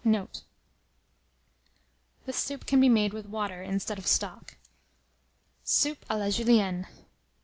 Note. 0.03 0.41
This 2.25 2.35
soup 2.35 2.65
can 2.65 2.81
be 2.81 2.89
made 2.89 3.13
with 3.13 3.27
water 3.27 3.61
instead 3.61 3.99
of 3.99 4.07
stock. 4.07 4.57
SOUP 5.63 6.03
A 6.09 6.17
LA 6.17 6.31
JULIENNE. 6.31 6.87